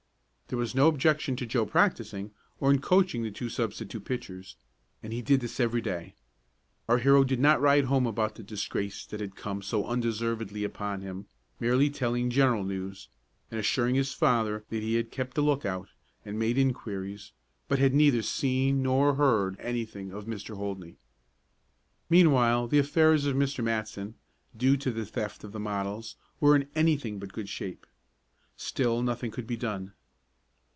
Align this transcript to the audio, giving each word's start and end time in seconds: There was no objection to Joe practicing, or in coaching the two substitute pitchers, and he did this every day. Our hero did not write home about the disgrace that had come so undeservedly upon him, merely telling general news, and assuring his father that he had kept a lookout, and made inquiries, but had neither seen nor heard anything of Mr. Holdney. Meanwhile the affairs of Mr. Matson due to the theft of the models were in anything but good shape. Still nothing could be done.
There 0.51 0.57
was 0.59 0.75
no 0.75 0.89
objection 0.89 1.37
to 1.37 1.45
Joe 1.45 1.65
practicing, 1.65 2.31
or 2.59 2.71
in 2.71 2.81
coaching 2.81 3.23
the 3.23 3.31
two 3.31 3.47
substitute 3.47 4.03
pitchers, 4.03 4.57
and 5.01 5.13
he 5.13 5.21
did 5.21 5.39
this 5.39 5.61
every 5.61 5.79
day. 5.79 6.13
Our 6.89 6.97
hero 6.97 7.23
did 7.23 7.39
not 7.39 7.61
write 7.61 7.85
home 7.85 8.05
about 8.05 8.35
the 8.35 8.43
disgrace 8.43 9.05
that 9.05 9.21
had 9.21 9.37
come 9.37 9.61
so 9.61 9.85
undeservedly 9.87 10.65
upon 10.65 10.99
him, 10.99 11.27
merely 11.61 11.89
telling 11.89 12.29
general 12.29 12.65
news, 12.65 13.07
and 13.49 13.61
assuring 13.61 13.95
his 13.95 14.11
father 14.11 14.65
that 14.67 14.83
he 14.83 14.95
had 14.95 15.09
kept 15.09 15.37
a 15.37 15.41
lookout, 15.41 15.87
and 16.25 16.37
made 16.37 16.57
inquiries, 16.57 17.31
but 17.69 17.79
had 17.79 17.93
neither 17.93 18.21
seen 18.21 18.81
nor 18.83 19.15
heard 19.15 19.57
anything 19.57 20.11
of 20.11 20.25
Mr. 20.25 20.57
Holdney. 20.57 20.97
Meanwhile 22.09 22.67
the 22.67 22.79
affairs 22.79 23.25
of 23.25 23.37
Mr. 23.37 23.63
Matson 23.63 24.15
due 24.57 24.75
to 24.75 24.91
the 24.91 25.05
theft 25.05 25.45
of 25.45 25.53
the 25.53 25.61
models 25.61 26.17
were 26.41 26.57
in 26.57 26.67
anything 26.75 27.19
but 27.19 27.31
good 27.31 27.47
shape. 27.47 27.85
Still 28.57 29.01
nothing 29.01 29.31
could 29.31 29.47
be 29.47 29.55
done. 29.55 29.93